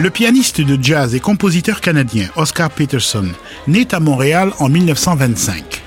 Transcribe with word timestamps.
Le 0.00 0.08
pianiste 0.08 0.62
de 0.62 0.82
jazz 0.82 1.14
et 1.14 1.20
compositeur 1.20 1.82
canadien 1.82 2.30
Oscar 2.34 2.70
Peterson 2.70 3.28
naît 3.66 3.94
à 3.94 4.00
Montréal 4.00 4.54
en 4.58 4.70
1925. 4.70 5.82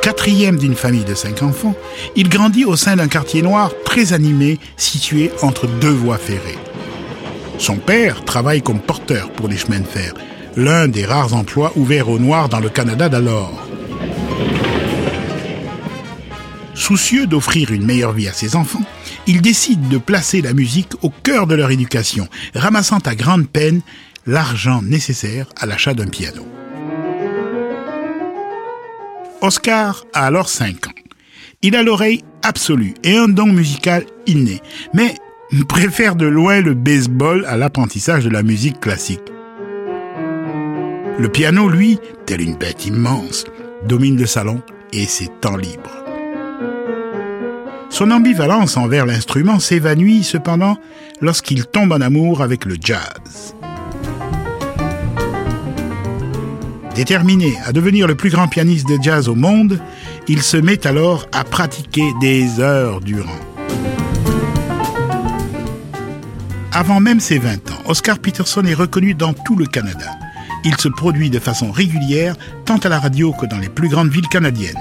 Quatrième 0.00 0.56
d'une 0.56 0.76
famille 0.76 1.02
de 1.02 1.16
cinq 1.16 1.42
enfants, 1.42 1.74
il 2.14 2.28
grandit 2.28 2.64
au 2.64 2.76
sein 2.76 2.94
d'un 2.94 3.08
quartier 3.08 3.42
noir 3.42 3.72
très 3.84 4.12
animé 4.12 4.60
situé 4.76 5.32
entre 5.42 5.66
deux 5.66 5.90
voies 5.90 6.16
ferrées. 6.16 6.60
Son 7.58 7.74
père 7.74 8.24
travaille 8.24 8.62
comme 8.62 8.78
porteur 8.78 9.28
pour 9.32 9.48
les 9.48 9.56
chemins 9.56 9.80
de 9.80 9.84
fer, 9.84 10.14
l'un 10.56 10.86
des 10.86 11.04
rares 11.04 11.34
emplois 11.34 11.72
ouverts 11.74 12.08
aux 12.08 12.20
Noirs 12.20 12.50
dans 12.50 12.60
le 12.60 12.68
Canada 12.68 13.08
d'alors. 13.08 13.66
Soucieux 16.74 17.26
d'offrir 17.26 17.72
une 17.72 17.84
meilleure 17.84 18.12
vie 18.12 18.28
à 18.28 18.32
ses 18.32 18.54
enfants, 18.54 18.84
il 19.26 19.42
décide 19.42 19.88
de 19.88 19.98
placer 19.98 20.42
la 20.42 20.52
musique 20.52 20.92
au 21.02 21.10
cœur 21.10 21.46
de 21.46 21.54
leur 21.54 21.70
éducation, 21.70 22.28
ramassant 22.54 22.98
à 22.98 23.14
grande 23.14 23.48
peine 23.48 23.80
l'argent 24.26 24.82
nécessaire 24.82 25.46
à 25.56 25.66
l'achat 25.66 25.94
d'un 25.94 26.06
piano. 26.06 26.46
Oscar 29.40 30.04
a 30.12 30.26
alors 30.26 30.48
5 30.48 30.86
ans. 30.86 30.92
Il 31.62 31.76
a 31.76 31.82
l'oreille 31.82 32.22
absolue 32.42 32.94
et 33.02 33.16
un 33.16 33.28
don 33.28 33.46
musical 33.46 34.04
inné, 34.26 34.60
mais 34.94 35.14
préfère 35.68 36.16
de 36.16 36.26
loin 36.26 36.60
le 36.60 36.74
baseball 36.74 37.44
à 37.46 37.56
l'apprentissage 37.56 38.24
de 38.24 38.30
la 38.30 38.42
musique 38.42 38.80
classique. 38.80 39.20
Le 41.18 41.28
piano, 41.28 41.68
lui, 41.68 41.98
tel 42.26 42.40
une 42.40 42.56
bête 42.56 42.86
immense, 42.86 43.44
domine 43.86 44.16
le 44.16 44.26
salon 44.26 44.62
et 44.92 45.06
ses 45.06 45.28
temps 45.40 45.56
libres. 45.56 46.01
Son 47.92 48.10
ambivalence 48.10 48.78
envers 48.78 49.04
l'instrument 49.04 49.60
s'évanouit 49.60 50.24
cependant 50.24 50.78
lorsqu'il 51.20 51.66
tombe 51.66 51.92
en 51.92 52.00
amour 52.00 52.40
avec 52.40 52.64
le 52.64 52.76
jazz. 52.80 53.54
Déterminé 56.94 57.54
à 57.66 57.72
devenir 57.72 58.06
le 58.06 58.14
plus 58.14 58.30
grand 58.30 58.48
pianiste 58.48 58.88
de 58.88 58.96
jazz 59.00 59.28
au 59.28 59.34
monde, 59.34 59.78
il 60.26 60.42
se 60.42 60.56
met 60.56 60.86
alors 60.86 61.26
à 61.32 61.44
pratiquer 61.44 62.10
des 62.18 62.60
heures 62.60 63.02
durant. 63.02 63.28
Avant 66.72 66.98
même 66.98 67.20
ses 67.20 67.38
20 67.38 67.70
ans, 67.72 67.82
Oscar 67.84 68.18
Peterson 68.18 68.64
est 68.64 68.72
reconnu 68.72 69.12
dans 69.12 69.34
tout 69.34 69.54
le 69.54 69.66
Canada. 69.66 70.10
Il 70.64 70.76
se 70.78 70.88
produit 70.88 71.28
de 71.28 71.38
façon 71.38 71.70
régulière 71.70 72.36
tant 72.64 72.78
à 72.78 72.88
la 72.88 72.98
radio 72.98 73.32
que 73.32 73.44
dans 73.44 73.58
les 73.58 73.68
plus 73.68 73.90
grandes 73.90 74.10
villes 74.10 74.28
canadiennes. 74.28 74.80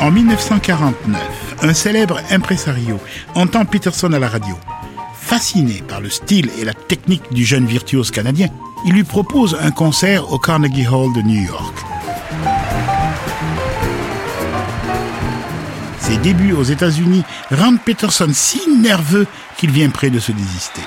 En 0.00 0.10
1949, 0.10 1.20
un 1.62 1.74
célèbre 1.74 2.20
impresario 2.30 2.98
entend 3.34 3.66
Peterson 3.66 4.10
à 4.14 4.18
la 4.18 4.30
radio. 4.30 4.56
Fasciné 5.14 5.82
par 5.86 6.00
le 6.00 6.08
style 6.08 6.48
et 6.58 6.64
la 6.64 6.72
technique 6.72 7.30
du 7.32 7.44
jeune 7.44 7.66
virtuose 7.66 8.10
canadien, 8.10 8.48
il 8.86 8.94
lui 8.94 9.04
propose 9.04 9.58
un 9.60 9.70
concert 9.70 10.32
au 10.32 10.38
Carnegie 10.38 10.88
Hall 10.88 11.12
de 11.14 11.20
New 11.20 11.42
York. 11.42 11.74
Ses 15.98 16.16
débuts 16.16 16.52
aux 16.52 16.64
États-Unis 16.64 17.24
rendent 17.50 17.80
Peterson 17.80 18.30
si 18.32 18.62
nerveux 18.80 19.26
qu'il 19.58 19.70
vient 19.70 19.90
près 19.90 20.08
de 20.08 20.18
se 20.18 20.32
désister. 20.32 20.82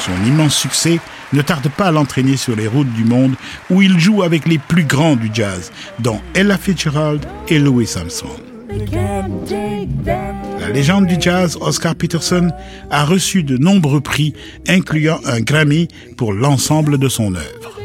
Son 0.00 0.24
immense 0.26 0.54
succès 0.54 1.00
ne 1.32 1.42
tarde 1.42 1.68
pas 1.68 1.86
à 1.86 1.90
l'entraîner 1.90 2.36
sur 2.36 2.56
les 2.56 2.66
routes 2.66 2.92
du 2.92 3.04
monde 3.04 3.34
où 3.70 3.82
il 3.82 3.98
joue 3.98 4.22
avec 4.22 4.46
les 4.46 4.58
plus 4.58 4.84
grands 4.84 5.16
du 5.16 5.30
jazz, 5.32 5.70
dont 5.98 6.20
Ella 6.34 6.58
Fitzgerald 6.58 7.24
et 7.48 7.58
Louis 7.58 7.88
Armstrong. 7.96 8.40
La 10.60 10.68
légende 10.68 11.06
du 11.06 11.16
jazz, 11.18 11.58
Oscar 11.60 11.94
Peterson, 11.94 12.50
a 12.90 13.04
reçu 13.04 13.42
de 13.42 13.56
nombreux 13.56 14.00
prix, 14.00 14.34
incluant 14.68 15.20
un 15.24 15.40
Grammy 15.40 15.88
pour 16.16 16.32
l'ensemble 16.32 16.98
de 16.98 17.08
son 17.08 17.34
œuvre. 17.34 17.80